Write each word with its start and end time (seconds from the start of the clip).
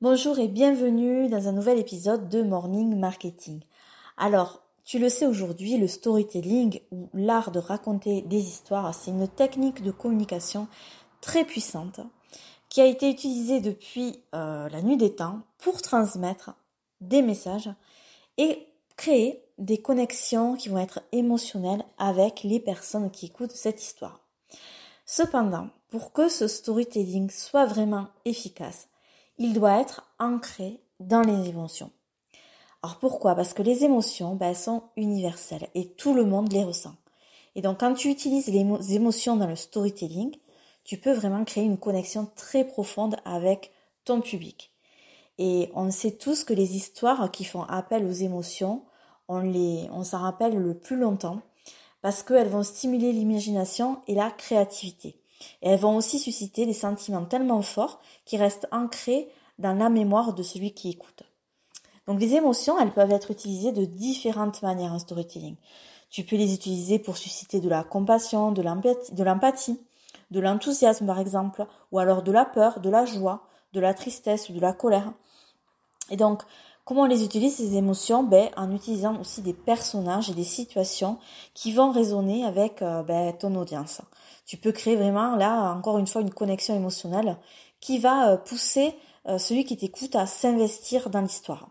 Bonjour 0.00 0.38
et 0.38 0.46
bienvenue 0.46 1.28
dans 1.28 1.48
un 1.48 1.52
nouvel 1.52 1.76
épisode 1.76 2.28
de 2.28 2.44
Morning 2.44 2.96
Marketing. 2.96 3.58
Alors, 4.16 4.62
tu 4.84 5.00
le 5.00 5.08
sais 5.08 5.26
aujourd'hui, 5.26 5.76
le 5.76 5.88
storytelling 5.88 6.78
ou 6.92 7.08
l'art 7.14 7.50
de 7.50 7.58
raconter 7.58 8.22
des 8.22 8.38
histoires, 8.38 8.94
c'est 8.94 9.10
une 9.10 9.26
technique 9.26 9.82
de 9.82 9.90
communication 9.90 10.68
très 11.20 11.44
puissante 11.44 11.98
qui 12.68 12.80
a 12.80 12.86
été 12.86 13.10
utilisée 13.10 13.60
depuis 13.60 14.22
euh, 14.36 14.68
la 14.68 14.82
nuit 14.82 14.98
des 14.98 15.16
temps 15.16 15.40
pour 15.58 15.82
transmettre 15.82 16.52
des 17.00 17.20
messages 17.20 17.70
et 18.36 18.68
créer 18.96 19.42
des 19.58 19.78
connexions 19.78 20.54
qui 20.54 20.68
vont 20.68 20.78
être 20.78 21.00
émotionnelles 21.10 21.84
avec 21.98 22.44
les 22.44 22.60
personnes 22.60 23.10
qui 23.10 23.26
écoutent 23.26 23.50
cette 23.50 23.82
histoire. 23.82 24.20
Cependant, 25.06 25.70
pour 25.88 26.12
que 26.12 26.28
ce 26.28 26.46
storytelling 26.46 27.30
soit 27.30 27.66
vraiment 27.66 28.06
efficace, 28.24 28.86
il 29.38 29.54
doit 29.54 29.80
être 29.80 30.02
ancré 30.18 30.80
dans 31.00 31.22
les 31.22 31.48
émotions. 31.48 31.90
Alors 32.82 32.98
pourquoi? 32.98 33.34
Parce 33.34 33.54
que 33.54 33.62
les 33.62 33.84
émotions, 33.84 34.34
ben, 34.34 34.50
elles 34.50 34.56
sont 34.56 34.84
universelles 34.96 35.68
et 35.74 35.88
tout 35.92 36.14
le 36.14 36.24
monde 36.24 36.52
les 36.52 36.64
ressent. 36.64 36.94
Et 37.54 37.62
donc 37.62 37.80
quand 37.80 37.94
tu 37.94 38.08
utilises 38.08 38.48
les 38.48 38.94
émotions 38.94 39.36
dans 39.36 39.46
le 39.46 39.56
storytelling, 39.56 40.36
tu 40.84 40.96
peux 40.96 41.12
vraiment 41.12 41.44
créer 41.44 41.64
une 41.64 41.78
connexion 41.78 42.28
très 42.36 42.64
profonde 42.64 43.16
avec 43.24 43.72
ton 44.04 44.20
public. 44.20 44.72
Et 45.38 45.70
on 45.74 45.90
sait 45.90 46.12
tous 46.12 46.44
que 46.44 46.54
les 46.54 46.76
histoires 46.76 47.30
qui 47.30 47.44
font 47.44 47.62
appel 47.62 48.04
aux 48.04 48.12
émotions, 48.12 48.84
on 49.28 50.04
s'en 50.04 50.18
rappelle 50.18 50.56
le 50.56 50.78
plus 50.78 50.96
longtemps 50.96 51.42
parce 52.00 52.22
qu'elles 52.22 52.48
vont 52.48 52.62
stimuler 52.62 53.12
l'imagination 53.12 54.00
et 54.06 54.14
la 54.14 54.30
créativité. 54.30 55.20
Et 55.62 55.70
elles 55.70 55.80
vont 55.80 55.96
aussi 55.96 56.18
susciter 56.18 56.66
des 56.66 56.72
sentiments 56.72 57.24
tellement 57.24 57.62
forts 57.62 58.00
qui 58.24 58.36
restent 58.36 58.68
ancrés 58.72 59.28
dans 59.58 59.74
la 59.74 59.88
mémoire 59.88 60.34
de 60.34 60.42
celui 60.42 60.72
qui 60.72 60.90
écoute. 60.90 61.22
Donc 62.06 62.20
les 62.20 62.34
émotions, 62.34 62.78
elles 62.80 62.92
peuvent 62.92 63.12
être 63.12 63.30
utilisées 63.30 63.72
de 63.72 63.84
différentes 63.84 64.62
manières 64.62 64.92
en 64.92 64.98
storytelling. 64.98 65.56
Tu 66.10 66.24
peux 66.24 66.36
les 66.36 66.54
utiliser 66.54 66.98
pour 66.98 67.18
susciter 67.18 67.60
de 67.60 67.68
la 67.68 67.84
compassion, 67.84 68.50
de 68.50 68.62
l'empathie, 68.62 69.78
de 70.30 70.40
l'enthousiasme 70.40 71.06
par 71.06 71.20
exemple, 71.20 71.66
ou 71.92 71.98
alors 71.98 72.22
de 72.22 72.32
la 72.32 72.46
peur, 72.46 72.80
de 72.80 72.88
la 72.88 73.04
joie, 73.04 73.46
de 73.74 73.80
la 73.80 73.92
tristesse 73.92 74.48
ou 74.48 74.54
de 74.54 74.60
la 74.60 74.72
colère. 74.72 75.12
Et 76.10 76.16
donc, 76.16 76.42
comment 76.88 77.02
on 77.02 77.06
les 77.06 77.22
utilise 77.22 77.56
ces 77.56 77.76
émotions? 77.76 78.22
Ben, 78.22 78.48
En 78.56 78.74
utilisant 78.74 79.20
aussi 79.20 79.42
des 79.42 79.52
personnages 79.52 80.30
et 80.30 80.34
des 80.34 80.42
situations 80.42 81.18
qui 81.52 81.72
vont 81.72 81.92
résonner 81.92 82.46
avec 82.46 82.80
euh, 82.80 83.02
ben, 83.02 83.32
ton 83.34 83.54
audience 83.54 84.00
tu 84.48 84.56
peux 84.56 84.72
créer 84.72 84.96
vraiment 84.96 85.36
là 85.36 85.74
encore 85.74 85.98
une 85.98 86.06
fois 86.06 86.22
une 86.22 86.32
connexion 86.32 86.74
émotionnelle 86.74 87.36
qui 87.80 87.98
va 87.98 88.30
euh, 88.30 88.36
pousser 88.38 88.94
euh, 89.28 89.36
celui 89.36 89.64
qui 89.64 89.76
t'écoute 89.76 90.16
à 90.16 90.26
s'investir 90.26 91.10
dans 91.10 91.20
l'histoire. 91.20 91.68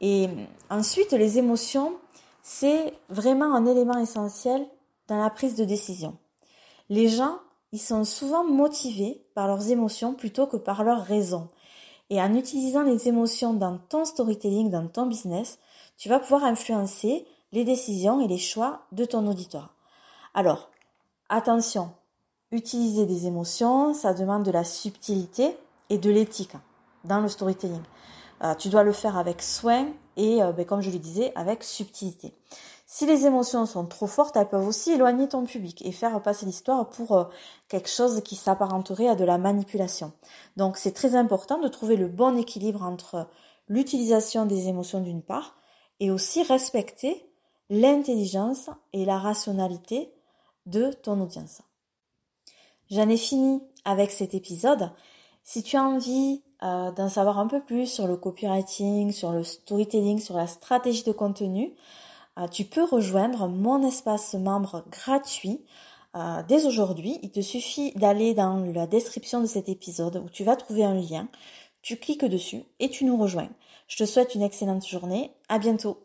Et 0.00 0.28
ensuite, 0.70 1.12
les 1.12 1.38
émotions, 1.38 1.92
c'est 2.42 2.94
vraiment 3.10 3.54
un 3.54 3.66
élément 3.66 3.98
essentiel 3.98 4.66
dans 5.08 5.18
la 5.18 5.28
prise 5.28 5.56
de 5.56 5.64
décision. 5.64 6.16
Les 6.88 7.08
gens, 7.08 7.36
ils 7.72 7.80
sont 7.80 8.04
souvent 8.04 8.44
motivés 8.44 9.22
par 9.34 9.46
leurs 9.46 9.70
émotions 9.70 10.14
plutôt 10.14 10.46
que 10.46 10.56
par 10.56 10.84
leurs 10.84 11.04
raisons. 11.04 11.48
Et 12.10 12.20
en 12.20 12.34
utilisant 12.34 12.82
les 12.82 13.08
émotions 13.08 13.54
dans 13.54 13.78
ton 13.78 14.04
storytelling, 14.04 14.70
dans 14.70 14.86
ton 14.88 15.06
business, 15.06 15.58
tu 15.96 16.08
vas 16.08 16.20
pouvoir 16.20 16.44
influencer 16.44 17.26
les 17.52 17.64
décisions 17.64 18.20
et 18.20 18.28
les 18.28 18.38
choix 18.38 18.82
de 18.92 19.04
ton 19.04 19.26
auditoire. 19.26 19.74
Alors, 20.34 20.68
Attention, 21.30 21.90
utiliser 22.52 23.06
des 23.06 23.26
émotions, 23.26 23.94
ça 23.94 24.12
demande 24.12 24.42
de 24.42 24.50
la 24.50 24.62
subtilité 24.62 25.56
et 25.88 25.96
de 25.96 26.10
l'éthique 26.10 26.52
dans 27.04 27.20
le 27.20 27.28
storytelling. 27.28 27.80
Euh, 28.42 28.54
tu 28.54 28.68
dois 28.68 28.82
le 28.82 28.92
faire 28.92 29.16
avec 29.16 29.40
soin 29.42 29.86
et, 30.18 30.42
euh, 30.42 30.52
ben, 30.52 30.66
comme 30.66 30.82
je 30.82 30.90
le 30.90 30.98
disais, 30.98 31.32
avec 31.34 31.64
subtilité. 31.64 32.34
Si 32.86 33.06
les 33.06 33.26
émotions 33.26 33.64
sont 33.64 33.86
trop 33.86 34.06
fortes, 34.06 34.36
elles 34.36 34.48
peuvent 34.48 34.66
aussi 34.66 34.92
éloigner 34.92 35.28
ton 35.28 35.44
public 35.44 35.84
et 35.86 35.92
faire 35.92 36.20
passer 36.22 36.44
l'histoire 36.44 36.88
pour 36.90 37.12
euh, 37.12 37.24
quelque 37.68 37.88
chose 37.88 38.20
qui 38.22 38.36
s'apparenterait 38.36 39.08
à 39.08 39.14
de 39.14 39.24
la 39.24 39.38
manipulation. 39.38 40.12
Donc 40.56 40.76
c'est 40.76 40.92
très 40.92 41.14
important 41.16 41.58
de 41.58 41.68
trouver 41.68 41.96
le 41.96 42.08
bon 42.08 42.36
équilibre 42.36 42.82
entre 42.82 43.28
l'utilisation 43.68 44.44
des 44.44 44.68
émotions 44.68 45.00
d'une 45.00 45.22
part 45.22 45.56
et 46.00 46.10
aussi 46.10 46.42
respecter 46.42 47.26
l'intelligence 47.70 48.68
et 48.92 49.06
la 49.06 49.18
rationalité 49.18 50.12
de 50.66 50.92
ton 50.92 51.20
audience. 51.20 51.62
J'en 52.90 53.08
ai 53.08 53.16
fini 53.16 53.62
avec 53.86 54.10
cet 54.10 54.34
épisode. 54.34 54.90
Si 55.42 55.62
tu 55.62 55.76
as 55.76 55.82
envie 55.84 56.42
euh, 56.62 56.90
d'en 56.92 57.08
savoir 57.08 57.38
un 57.38 57.46
peu 57.46 57.60
plus 57.60 57.86
sur 57.86 58.06
le 58.06 58.16
copywriting, 58.16 59.12
sur 59.12 59.32
le 59.32 59.42
storytelling, 59.42 60.18
sur 60.18 60.36
la 60.36 60.46
stratégie 60.46 61.04
de 61.04 61.12
contenu, 61.12 61.74
tu 62.50 62.64
peux 62.64 62.84
rejoindre 62.84 63.48
mon 63.48 63.86
espace 63.86 64.34
membre 64.34 64.84
gratuit 64.90 65.60
euh, 66.16 66.42
dès 66.46 66.66
aujourd'hui. 66.66 67.18
Il 67.22 67.30
te 67.30 67.40
suffit 67.40 67.92
d'aller 67.92 68.34
dans 68.34 68.64
la 68.72 68.86
description 68.86 69.40
de 69.40 69.46
cet 69.46 69.68
épisode 69.68 70.22
où 70.24 70.28
tu 70.28 70.44
vas 70.44 70.56
trouver 70.56 70.84
un 70.84 70.94
lien. 70.94 71.28
Tu 71.82 71.96
cliques 71.96 72.24
dessus 72.24 72.62
et 72.78 72.88
tu 72.88 73.04
nous 73.04 73.16
rejoins. 73.16 73.50
Je 73.88 73.96
te 73.96 74.04
souhaite 74.04 74.34
une 74.34 74.42
excellente 74.42 74.86
journée. 74.86 75.32
À 75.48 75.58
bientôt. 75.58 76.03